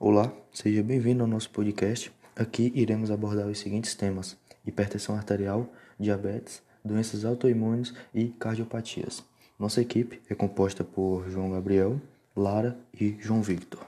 Olá, 0.00 0.32
seja 0.52 0.80
bem-vindo 0.80 1.24
ao 1.24 1.28
nosso 1.28 1.50
podcast. 1.50 2.12
Aqui 2.36 2.70
iremos 2.72 3.10
abordar 3.10 3.48
os 3.48 3.58
seguintes 3.58 3.96
temas: 3.96 4.36
hipertensão 4.64 5.16
arterial, 5.16 5.66
diabetes, 5.98 6.62
doenças 6.84 7.24
autoimunes 7.24 7.92
e 8.14 8.28
cardiopatias. 8.28 9.24
Nossa 9.58 9.80
equipe 9.80 10.22
é 10.30 10.36
composta 10.36 10.84
por 10.84 11.28
João 11.28 11.50
Gabriel, 11.50 12.00
Lara 12.36 12.78
e 12.94 13.16
João 13.18 13.42
Victor. 13.42 13.84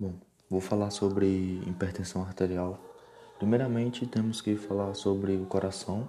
Bom, 0.00 0.14
vou 0.50 0.60
falar 0.60 0.90
sobre 0.90 1.62
hipertensão 1.64 2.22
arterial. 2.22 2.76
Primeiramente, 3.38 4.04
temos 4.04 4.40
que 4.40 4.56
falar 4.56 4.94
sobre 4.94 5.36
o 5.36 5.46
coração, 5.46 6.08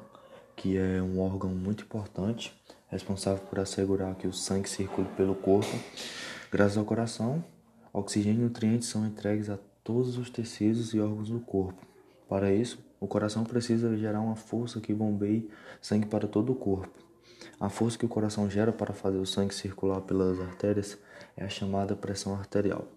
que 0.56 0.80
é 0.80 1.00
um 1.00 1.20
órgão 1.20 1.52
muito 1.52 1.84
importante, 1.84 2.60
responsável 2.88 3.46
por 3.46 3.60
assegurar 3.60 4.16
que 4.16 4.26
o 4.26 4.34
sangue 4.34 4.68
circule 4.68 5.08
pelo 5.16 5.36
corpo. 5.36 5.78
Graças 6.52 6.76
ao 6.76 6.86
coração, 6.86 7.46
oxigênio 8.00 8.42
e 8.42 8.44
nutrientes 8.46 8.88
são 8.88 9.06
entregues 9.06 9.50
a 9.50 9.58
todos 9.84 10.18
os 10.18 10.30
tecidos 10.30 10.94
e 10.94 11.00
órgãos 11.00 11.30
do 11.30 11.40
corpo. 11.40 11.86
Para 12.28 12.54
isso, 12.54 12.80
o 13.00 13.07
coração 13.07 13.44
precisa 13.44 13.98
gerar 13.98 14.21
uma 14.21 14.36
força 14.36 14.80
que 14.80 14.94
bombeie 14.94 15.50
sangue 15.82 16.06
para 16.06 16.28
todo 16.28 16.52
o 16.52 16.56
corpo. 16.56 16.98
A 17.60 17.70
força 17.70 17.98
que 17.98 18.06
o 18.06 18.10
coração 18.10 18.50
gera 18.50 18.71
para 18.71 18.93
fazer 18.93 19.18
o 19.18 19.26
sangue 19.26 19.54
circular 19.54 20.02
pelas 20.02 20.40
artérias 20.40 20.98
é 21.36 21.43
a 21.43 21.50
chamada 21.50 21.96
pressão 21.96 22.34
arterial. 22.36 22.88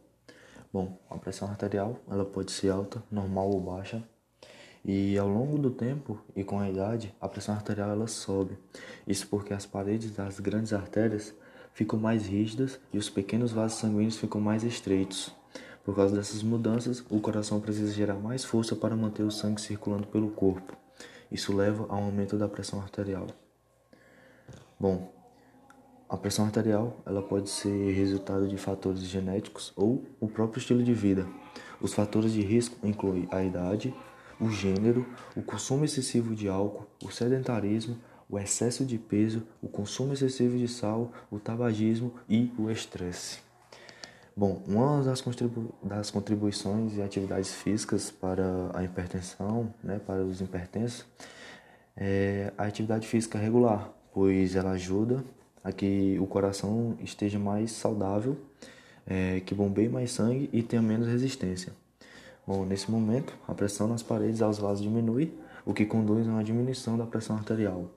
Bom, 0.73 0.98
a 1.10 1.16
pressão 1.19 1.48
arterial 1.48 1.98
ela 2.10 2.24
pode 2.24 2.52
ser 2.52 2.71
alta, 2.71 3.02
normal 3.10 3.51
ou 3.51 3.60
baixa, 3.60 4.02
e 4.84 5.16
ao 5.16 5.29
longo 5.29 5.59
do 5.59 5.71
tempo 5.71 6.21
e 6.34 6.43
com 6.43 6.59
a 6.59 6.69
idade, 6.69 7.15
a 7.21 7.29
pressão 7.29 7.55
arterial 7.55 7.91
ela 7.91 8.07
sobe. 8.07 8.59
Isso 9.07 9.29
porque 9.29 9.55
as 9.55 9.65
paredes 9.65 10.10
das 10.10 10.41
grandes 10.41 10.73
artérias 10.73 11.32
ficam 11.72 11.98
mais 11.98 12.26
rígidas 12.26 12.78
e 12.92 12.98
os 12.98 13.08
pequenos 13.08 13.52
vasos 13.52 13.78
sanguíneos 13.78 14.16
ficam 14.16 14.40
mais 14.40 14.62
estreitos. 14.62 15.34
Por 15.84 15.96
causa 15.96 16.14
dessas 16.14 16.42
mudanças, 16.42 17.04
o 17.10 17.20
coração 17.20 17.60
precisa 17.60 17.92
gerar 17.92 18.14
mais 18.14 18.45
força 18.45 18.76
para 18.76 18.95
manter 18.95 19.24
o 19.24 19.30
sangue 19.30 19.60
circulando 19.60 20.06
pelo 20.06 20.30
corpo. 20.30 20.76
Isso 21.30 21.54
leva 21.56 21.87
ao 21.88 22.04
aumento 22.04 22.37
da 22.37 22.48
pressão 22.48 22.80
arterial. 22.80 23.26
Bom, 24.79 25.12
a 26.09 26.16
pressão 26.16 26.45
arterial 26.45 26.96
ela 27.06 27.23
pode 27.23 27.48
ser 27.48 27.92
resultado 27.92 28.46
de 28.46 28.59
fatores 28.59 29.01
genéticos 29.01 29.73
ou 29.74 30.04
o 30.20 30.29
próprio 30.29 30.60
estilo 30.60 30.82
de 30.82 30.92
vida. 30.92 31.26
Os 31.80 31.95
fatores 31.95 32.32
de 32.32 32.42
risco 32.42 32.76
incluem 32.86 33.26
a 33.32 33.42
idade, 33.42 33.95
o 34.38 34.51
gênero, 34.51 35.07
o 35.34 35.42
consumo 35.42 35.84
excessivo 35.84 36.34
de 36.34 36.48
álcool, 36.48 36.86
o 37.02 37.10
sedentarismo, 37.10 37.96
o 38.33 38.38
excesso 38.38 38.83
de 38.83 38.97
peso, 38.97 39.43
o 39.61 39.69
consumo 39.69 40.15
excessivo 40.15 40.57
de 40.57 40.66
sal, 40.66 41.13
o 41.30 41.38
tabagismo 41.38 42.15
e 42.27 42.51
o 42.59 42.71
estresse. 42.71 43.41
Bom, 44.35 44.63
uma 44.66 45.02
das, 45.02 45.21
contribu 45.21 45.75
das 45.83 46.11
contribuições 46.11 46.97
e 46.97 47.03
atividades 47.03 47.53
físicas 47.53 48.10
para 48.10 48.71
a 48.73 48.83
hipertensão, 48.83 49.75
né, 49.85 50.01
para 50.07 50.25
os 50.25 50.41
hipertensos, 50.41 51.05
é 51.95 52.51
a 52.57 52.65
atividade 52.65 53.07
física 53.07 53.38
regular, 53.38 53.93
pois 54.15 54.57
ela 54.57 54.71
ajuda 54.71 55.23
a 55.63 55.71
que 55.71 56.16
o 56.19 56.27
coração 56.27 56.97
esteja 57.01 57.38
mais 57.38 57.73
saudável, 57.73 58.38
é, 59.07 59.41
que 59.41 59.55
bombeie 59.55 59.91
mais 59.91 60.10
sangue 60.10 60.49
e 60.55 60.63
tenha 60.63 60.80
menos 60.80 61.07
resistência. 61.07 61.75
Bom, 62.47 62.65
nesse 62.65 62.91
momento, 62.91 63.37
a 63.47 63.55
pressão 63.55 63.87
nas 63.87 64.03
paredes 64.03 64.41
aos 64.41 64.56
vasos 64.59 64.83
diminui, 64.83 65.34
o 65.66 65.75
que 65.75 65.84
conduz 65.84 66.27
a 66.27 66.31
uma 66.31 66.43
diminuição 66.43 66.97
da 66.97 67.05
pressão 67.05 67.37
arterial. 67.37 67.91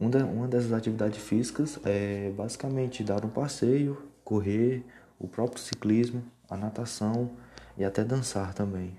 Uma 0.00 0.48
dessas 0.48 0.72
atividades 0.72 1.18
físicas 1.18 1.78
é 1.84 2.30
basicamente 2.30 3.04
dar 3.04 3.22
um 3.22 3.28
passeio, 3.28 4.02
correr, 4.24 4.82
o 5.18 5.28
próprio 5.28 5.60
ciclismo, 5.60 6.24
a 6.48 6.56
natação 6.56 7.36
e 7.76 7.84
até 7.84 8.02
dançar 8.02 8.54
também. 8.54 8.96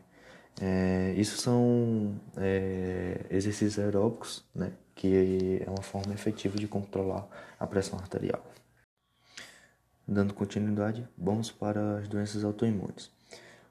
É, 0.61 1.15
isso 1.17 1.37
são 1.37 2.21
é, 2.37 3.25
exercícios 3.31 3.79
aeróbicos, 3.79 4.45
né, 4.53 4.73
que 4.93 5.63
é 5.65 5.67
uma 5.67 5.81
forma 5.81 6.13
efetiva 6.13 6.55
de 6.55 6.67
controlar 6.67 7.27
a 7.59 7.65
pressão 7.65 7.97
arterial. 7.97 8.45
Dando 10.07 10.35
continuidade, 10.35 11.07
vamos 11.17 11.49
para 11.49 11.97
as 11.97 12.07
doenças 12.07 12.43
autoimunes. 12.43 13.09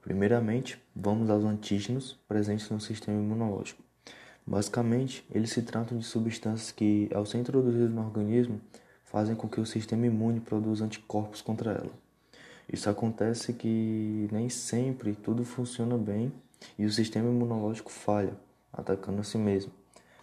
Primeiramente, 0.03 0.83
vamos 0.97 1.31
aos 1.31 1.45
antígenos 1.45 2.19
presentes 2.27 2.69
no 2.71 2.81
sistema 2.81 3.21
imunológico. 3.21 3.90
Basicamente, 4.47 5.25
eles 5.33 5.51
se 5.51 5.63
tratam 5.63 5.99
de 5.99 6.05
substâncias 6.05 6.73
que, 6.73 7.09
ao 7.15 7.25
ser 7.25 7.39
introduzidas 7.39 7.91
no 7.91 8.03
organismo, 8.03 8.61
fazem 9.05 9.35
com 9.35 9.49
que 9.49 9.61
o 9.61 9.67
sistema 9.67 10.07
imune 10.07 10.41
produza 10.41 10.85
anticorpos 10.85 11.43
contra 11.43 11.73
ela. 11.73 11.91
Isso 12.73 12.89
acontece 12.89 13.53
que 13.53 14.29
nem 14.31 14.49
sempre 14.49 15.15
tudo 15.15 15.45
funciona 15.45 15.99
bem 15.99 16.33
e 16.79 16.85
o 16.85 16.93
sistema 16.93 17.29
imunológico 17.29 17.91
falha, 17.91 18.37
atacando 18.73 19.21
a 19.21 19.25
si 19.25 19.37
mesmo. 19.37 19.73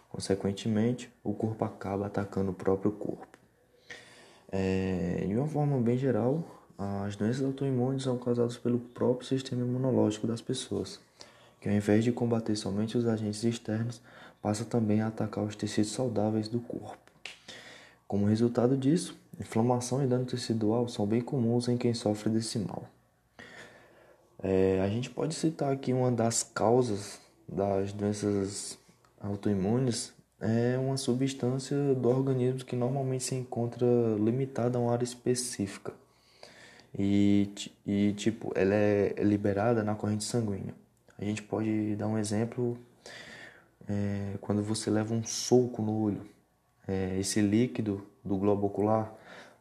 Consequentemente, 0.08 1.12
o 1.22 1.34
corpo 1.34 1.64
acaba 1.64 2.06
atacando 2.06 2.50
o 2.50 2.54
próprio 2.54 2.92
corpo. 2.92 3.26
É, 4.50 5.26
de 5.28 5.36
uma 5.36 5.46
forma 5.46 5.78
bem 5.78 5.98
geral, 5.98 6.42
as 6.78 7.16
doenças 7.16 7.44
autoimunes 7.44 8.04
são 8.04 8.16
causadas 8.16 8.56
pelo 8.56 8.78
próprio 8.78 9.28
sistema 9.28 9.62
imunológico 9.62 10.26
das 10.26 10.40
pessoas, 10.40 10.98
que 11.60 11.68
ao 11.68 11.74
invés 11.74 12.04
de 12.04 12.12
combater 12.12 12.54
somente 12.56 12.96
os 12.96 13.06
agentes 13.06 13.42
externos, 13.44 14.00
passa 14.40 14.64
também 14.64 15.00
a 15.00 15.08
atacar 15.08 15.44
os 15.44 15.56
tecidos 15.56 15.92
saudáveis 15.92 16.48
do 16.48 16.60
corpo. 16.60 16.98
Como 18.06 18.26
resultado 18.26 18.76
disso, 18.76 19.16
inflamação 19.38 20.02
e 20.02 20.06
dano 20.06 20.24
tecidual 20.24 20.88
são 20.88 21.06
bem 21.06 21.20
comuns 21.20 21.68
em 21.68 21.76
quem 21.76 21.92
sofre 21.92 22.30
desse 22.30 22.58
mal. 22.58 22.88
É, 24.42 24.80
a 24.82 24.88
gente 24.88 25.10
pode 25.10 25.34
citar 25.34 25.72
aqui 25.72 25.92
uma 25.92 26.12
das 26.12 26.42
causas 26.42 27.20
das 27.48 27.92
doenças 27.92 28.78
autoimunes 29.20 30.12
é 30.40 30.78
uma 30.78 30.96
substância 30.96 31.76
do 31.94 32.08
organismo 32.08 32.64
que 32.64 32.76
normalmente 32.76 33.24
se 33.24 33.34
encontra 33.34 33.86
limitada 34.18 34.78
a 34.78 34.80
uma 34.80 34.92
área 34.92 35.04
específica 35.04 35.92
e, 36.96 37.50
e 37.84 38.12
tipo, 38.12 38.52
ela 38.54 38.74
é 38.74 39.14
liberada 39.18 39.82
na 39.82 39.94
corrente 39.94 40.24
sanguínea. 40.24 40.74
A 41.18 41.24
gente 41.24 41.42
pode 41.42 41.96
dar 41.96 42.06
um 42.06 42.16
exemplo 42.16 42.78
é, 43.88 44.36
quando 44.40 44.62
você 44.62 44.90
leva 44.90 45.12
um 45.12 45.24
soco 45.24 45.82
no 45.82 46.00
olho. 46.00 46.26
É, 46.86 47.18
esse 47.18 47.40
líquido 47.40 48.06
do 48.24 48.36
globo 48.36 48.66
ocular 48.66 49.12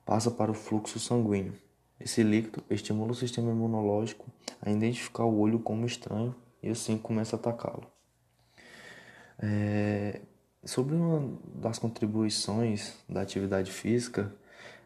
passa 0.06 0.30
para 0.30 0.52
o 0.52 0.54
fluxo 0.54 1.00
sanguíneo. 1.00 1.54
Esse 2.00 2.22
líquido 2.22 2.64
estimula 2.70 3.12
o 3.12 3.16
sistema 3.16 3.52
imunológico 3.52 4.26
a 4.62 4.70
identificar 4.70 5.26
o 5.26 5.40
olho 5.40 5.60
como 5.60 5.86
estranho 5.86 6.36
e 6.62 6.70
assim 6.70 6.98
começa 6.98 7.36
a 7.36 7.40
atacá-lo. 7.40 7.88
É, 9.40 10.22
sobre 10.64 10.96
uma 10.96 11.38
das 11.56 11.80
contribuições 11.80 12.94
da 13.10 13.22
atividade 13.22 13.72
física, 13.72 14.32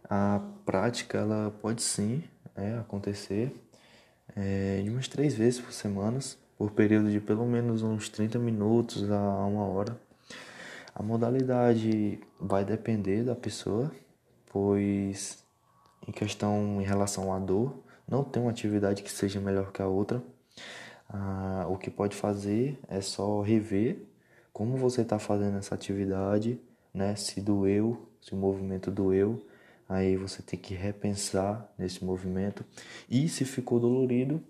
a 0.09 0.42
prática 0.66 1.18
ela 1.18 1.53
pode 1.62 1.82
sim 1.82 2.24
é, 2.56 2.78
acontecer 2.78 3.53
é, 4.36 4.82
de 4.82 4.90
umas 4.90 5.08
três 5.08 5.34
vezes 5.34 5.59
por 5.59 5.74
semana, 5.74 6.20
por 6.61 6.69
período 6.69 7.09
de 7.09 7.19
pelo 7.19 7.44
menos 7.44 7.81
uns 7.81 8.07
30 8.07 8.38
minutos 8.38 9.09
a 9.09 9.45
uma 9.47 9.66
hora. 9.66 9.99
A 10.94 11.01
modalidade 11.01 12.19
vai 12.39 12.63
depender 12.63 13.23
da 13.23 13.33
pessoa, 13.33 13.91
pois 14.45 15.44
em 16.07 16.11
questão 16.11 16.79
em 16.79 16.83
relação 16.83 17.33
à 17.33 17.39
dor, 17.39 17.73
não 18.07 18.23
tem 18.23 18.44
uma 18.44 18.51
atividade 18.51 19.01
que 19.01 19.09
seja 19.09 19.41
melhor 19.41 19.72
que 19.72 19.81
a 19.81 19.88
outra. 19.88 20.22
Ah, 21.09 21.66
o 21.67 21.79
que 21.79 21.89
pode 21.89 22.16
fazer 22.16 22.78
é 22.88 23.01
só 23.01 23.41
rever 23.41 24.05
como 24.53 24.78
você 24.78 25.01
está 25.01 25.17
fazendo 25.17 25.57
essa 25.57 25.73
atividade, 25.73 26.61
né? 26.93 27.16
Se 27.16 27.41
doeu, 27.41 28.07
se 28.22 28.33
o 28.33 28.38
movimento 28.38 28.91
doeu, 28.91 29.43
aí 29.89 30.16
você 30.16 30.43
tem 30.43 30.59
que 30.59 30.75
repensar 30.75 31.73
nesse 31.75 32.05
movimento. 32.05 32.63
E 33.09 33.28
se 33.28 33.45
ficou 33.45 33.79
dolorido, 33.79 34.43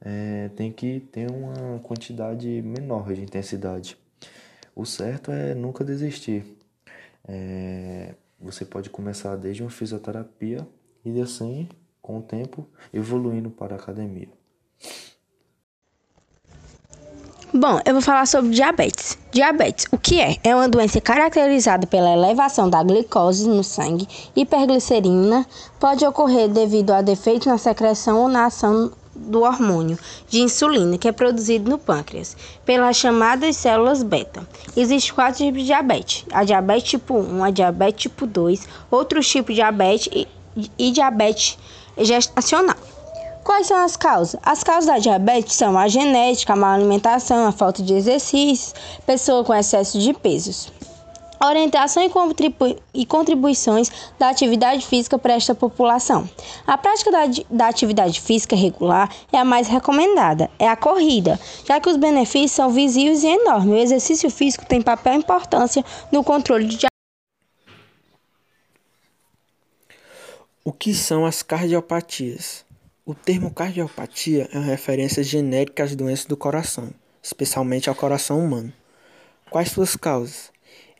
é, 0.00 0.50
tem 0.56 0.72
que 0.72 1.00
ter 1.12 1.30
uma 1.30 1.78
quantidade 1.80 2.62
menor 2.62 3.12
de 3.12 3.22
intensidade. 3.22 3.96
O 4.74 4.84
certo 4.84 5.30
é 5.32 5.54
nunca 5.54 5.84
desistir. 5.84 6.44
É, 7.26 8.14
você 8.40 8.64
pode 8.64 8.90
começar 8.90 9.36
desde 9.36 9.62
uma 9.62 9.70
fisioterapia 9.70 10.66
e 11.04 11.20
assim, 11.20 11.68
com 12.00 12.18
o 12.18 12.22
tempo, 12.22 12.66
evoluindo 12.92 13.50
para 13.50 13.74
a 13.74 13.78
academia. 13.78 14.28
Bom, 17.52 17.80
eu 17.84 17.94
vou 17.94 18.02
falar 18.02 18.26
sobre 18.26 18.50
diabetes. 18.50 19.16
Diabetes, 19.32 19.86
o 19.90 19.96
que 19.96 20.20
é? 20.20 20.36
É 20.44 20.54
uma 20.54 20.68
doença 20.68 21.00
caracterizada 21.00 21.86
pela 21.86 22.12
elevação 22.12 22.68
da 22.68 22.82
glicose 22.82 23.48
no 23.48 23.64
sangue, 23.64 24.06
hiperglicerina, 24.36 25.46
pode 25.80 26.04
ocorrer 26.06 26.48
devido 26.48 26.90
a 26.90 27.00
defeitos 27.00 27.46
na 27.46 27.56
secreção 27.56 28.20
ou 28.20 28.28
na 28.28 28.46
ação 28.46 28.92
do 29.18 29.42
hormônio 29.42 29.98
de 30.28 30.40
insulina 30.40 30.96
que 30.96 31.08
é 31.08 31.12
produzido 31.12 31.70
no 31.70 31.78
pâncreas 31.78 32.36
pelas 32.64 32.96
chamadas 32.96 33.56
células 33.56 34.02
beta. 34.02 34.46
Existem 34.76 35.14
quatro 35.14 35.44
tipos 35.44 35.60
de 35.60 35.66
diabetes: 35.66 36.24
a 36.32 36.44
diabetes 36.44 36.90
tipo 36.90 37.14
1, 37.18 37.44
a 37.44 37.50
diabetes 37.50 38.02
tipo 38.02 38.26
2, 38.26 38.68
outros 38.90 39.28
tipos 39.28 39.54
de 39.54 39.60
diabetes 39.60 40.08
e, 40.12 40.28
e 40.78 40.90
diabetes 40.90 41.58
gestacional. 41.98 42.76
Quais 43.42 43.66
são 43.66 43.78
as 43.78 43.96
causas? 43.96 44.38
As 44.42 44.62
causas 44.62 44.86
da 44.86 44.98
diabetes 44.98 45.54
são 45.54 45.78
a 45.78 45.88
genética, 45.88 46.52
a 46.52 46.56
má 46.56 46.74
alimentação, 46.74 47.46
a 47.46 47.52
falta 47.52 47.82
de 47.82 47.94
exercícios, 47.94 48.74
pessoa 49.06 49.42
com 49.42 49.54
excesso 49.54 49.98
de 49.98 50.12
pesos. 50.12 50.70
Orientação 51.40 52.02
e, 52.02 52.10
contribu 52.10 52.76
contribuições 53.06 53.90
da 54.18 54.28
atividade 54.28 54.84
física 54.84 55.18
para 55.18 55.34
esta 55.34 55.54
população. 55.54 56.28
A 56.66 56.76
prática 56.76 57.12
da, 57.12 57.20
da, 57.48 57.68
atividade 57.68 58.20
física 58.20 58.56
regular 58.56 59.08
é 59.32 59.38
a 59.38 59.44
mais 59.44 59.68
recomendada, 59.68 60.50
é 60.58 60.68
a 60.68 60.76
corrida, 60.76 61.38
já 61.64 61.80
que 61.80 61.88
os 61.88 61.96
benefícios 61.96 62.52
são 62.52 62.70
visíveis 62.70 63.22
e 63.22 63.28
enormes. 63.28 63.72
O 63.72 63.76
exercício 63.76 64.30
físico 64.30 64.66
tem 64.66 64.82
papel 64.82 65.14
e 65.14 65.18
importância 65.18 65.84
no 66.10 66.24
controle 66.24 66.66
de 66.66 66.88
O 70.64 70.72
que 70.72 70.92
são 70.92 71.24
as 71.24 71.42
cardiopatias? 71.42 72.62
O 73.06 73.14
termo 73.14 73.50
cardiopatia 73.50 74.50
é 74.52 74.58
uma 74.58 74.66
referência 74.66 75.22
genérica 75.22 75.82
às 75.82 75.96
doenças 75.96 76.26
do 76.26 76.36
coração, 76.36 76.90
especialmente 77.22 77.88
ao 77.88 77.94
coração 77.94 78.44
humano. 78.44 78.70
Quais 79.48 79.70
suas 79.70 79.96
causas? 79.96 80.52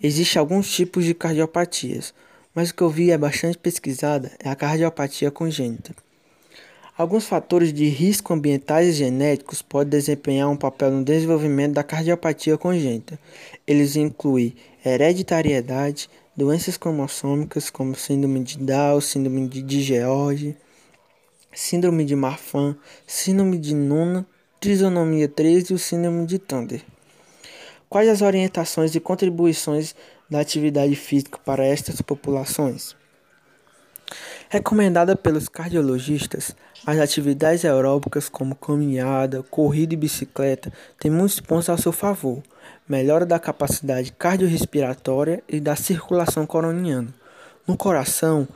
Existem 0.03 0.38
alguns 0.38 0.70
tipos 0.70 1.05
de 1.05 1.15
cardiopatias, 1.15 2.15
mas 2.55 2.70
o 2.70 2.75
que 2.75 2.82
eu 2.82 2.91
vi 2.91 3.11
é 3.11 3.19
bastante 3.19 3.59
pesquisada 3.59 4.32
é 4.38 4.49
a 4.49 4.56
cardiopatia 4.56 5.31
congênita. 5.31 5.94
Alguns 6.97 7.26
fatores 7.26 7.73
de 7.73 7.88
risco 7.88 8.35
ambientais 8.35 8.88
e 8.88 8.93
genéticos 8.93 9.62
podem 9.62 9.91
desempenhar 9.91 10.49
um 10.49 10.56
papel 10.56 10.91
no 10.91 11.05
desenvolvimento 11.05 11.75
da 11.75 11.85
cardiopatia 11.85 12.59
congênita. 12.59 13.17
Eles 13.65 13.94
incluem 13.94 14.56
hereditariedade, 14.85 16.11
doenças 16.37 16.76
cromossômicas 16.76 17.71
como 17.71 17.94
síndrome 17.94 18.43
de 18.43 18.59
Down, 18.59 19.00
síndrome 19.00 19.47
de 19.49 19.81
George, 19.81 20.56
síndrome 21.53 22.05
de 22.05 22.17
Marfan, 22.17 22.76
síndrome 23.06 23.59
de 23.59 23.75
Nuna, 23.75 24.26
trisonomia 24.61 25.29
13 25.29 25.73
e 25.73 25.75
o 25.76 25.79
síndrome 25.79 26.26
de 26.26 26.38
Thunder. 26.38 26.82
Quais 27.88 28.06
as 28.06 28.20
orientações 28.20 28.94
e 28.94 29.00
contribuições 29.00 29.94
da 30.29 30.40
atividade 30.40 30.94
física 30.94 31.38
para 31.43 31.64
estas 31.64 32.02
populações? 32.02 32.94
Recomendada 34.50 35.17
pelos 35.17 35.49
cardiologistas, 35.49 36.55
as 36.87 36.99
atividades 36.99 37.64
aeróbicas 37.64 38.29
como 38.29 38.55
caminhada, 38.55 39.43
corrida 39.44 39.94
e 39.94 39.96
bicicleta 39.96 40.70
têm 40.99 41.11
muitos 41.11 41.40
pontos 41.40 41.70
a 41.70 41.79
seu 41.79 41.90
favor. 41.90 42.43
Melhora 42.87 43.25
da 43.25 43.38
capacidade 43.38 44.12
cardiorrespiratória 44.12 45.43
e 45.49 45.58
da 45.58 45.75
circulação 45.75 46.46
coroniana. 46.46 47.08
No 47.67 47.75
coração, 47.75 48.46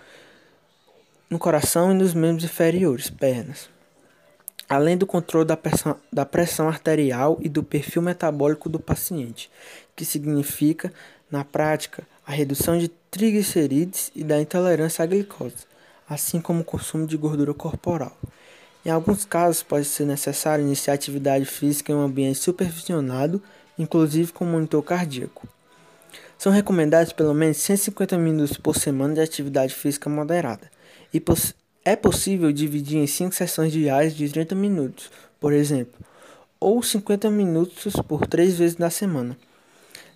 no 1.31 1.39
coração 1.39 1.93
e 1.93 1.95
nos 1.95 2.13
membros 2.13 2.45
inferiores, 2.45 3.09
pernas 3.09 3.72
além 4.73 4.97
do 4.97 5.07
controle 5.07 5.47
da 5.47 5.57
pressão, 5.57 5.97
da 6.11 6.25
pressão 6.25 6.67
arterial 6.67 7.39
e 7.43 7.49
do 7.49 7.63
perfil 7.63 8.01
metabólico 8.01 8.71
do 8.71 8.81
paciente, 8.81 9.51
que 9.95 10.03
significa, 10.03 10.91
na 11.31 11.45
prática, 11.45 12.07
a 12.27 12.33
redução 12.33 12.79
de 12.79 12.89
triglicerídeos 13.11 14.11
e 14.17 14.25
da 14.25 14.41
intolerância 14.41 15.03
à 15.03 15.07
glicose, 15.07 15.67
assim 16.09 16.41
como 16.41 16.63
o 16.63 16.65
consumo 16.65 17.07
de 17.07 17.19
gordura 17.19 17.53
corporal. 17.53 18.17
Em 18.83 18.89
alguns 18.89 19.27
casos, 19.27 19.63
pode 19.63 19.85
ser 19.85 20.07
necessário 20.07 20.65
iniciar 20.65 20.95
atividade 20.95 21.45
física 21.45 21.93
em 21.93 21.95
um 21.95 22.01
ambiente 22.01 22.39
supervisionado, 22.39 23.43
inclusive 23.79 24.33
com 24.33 24.47
monitor 24.47 24.83
cardíaco. 24.83 25.47
São 26.39 26.51
recomendados 26.51 27.13
pelo 27.13 27.35
menos 27.35 27.59
150 27.59 28.17
minutos 28.17 28.57
por 28.57 28.75
semana 28.77 29.15
de 29.15 29.21
atividade 29.21 29.75
física 29.75 30.09
moderada 30.09 30.71
e, 31.13 31.21
é 31.85 31.97
possível 31.97 32.53
dividir 32.53 32.99
em 32.99 33.07
5 33.07 33.35
sessões 33.35 33.73
diárias 33.73 34.15
de 34.15 34.29
30 34.29 34.55
minutos, 34.55 35.11
por 35.41 35.53
exemplo, 35.53 35.99
ou 36.61 36.83
50 36.83 37.31
minutos 37.31 37.95
por 38.07 38.27
3 38.27 38.57
vezes 38.57 38.77
na 38.77 38.91
semana. 38.91 39.37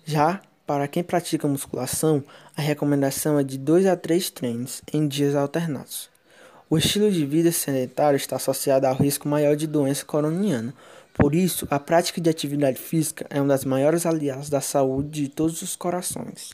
Já 0.05 0.41
para 0.65 0.87
quem 0.87 1.03
pratica 1.03 1.47
musculação, 1.47 2.23
a 2.55 2.61
recomendação 2.61 3.39
é 3.39 3.43
de 3.43 3.57
2 3.57 3.85
a 3.85 3.95
3 3.95 4.29
treinos 4.29 4.81
em 4.93 5.07
dias 5.07 5.35
alternados. 5.35 6.09
O 6.69 6.77
estilo 6.77 7.09
de 7.09 7.25
vida 7.25 7.51
sedentário 7.51 8.17
está 8.17 8.35
associado 8.35 8.85
ao 8.85 8.95
risco 8.95 9.27
maior 9.27 9.55
de 9.55 9.65
doença 9.65 10.03
coroniana. 10.03 10.73
Por 11.13 11.33
isso, 11.33 11.65
a 11.69 11.79
prática 11.79 12.19
de 12.19 12.29
atividade 12.29 12.77
física 12.77 13.25
é 13.29 13.39
uma 13.39 13.47
das 13.47 13.63
maiores 13.63 14.05
aliadas 14.05 14.49
da 14.49 14.59
saúde 14.59 15.23
de 15.23 15.29
todos 15.29 15.61
os 15.61 15.75
corações. 15.77 16.51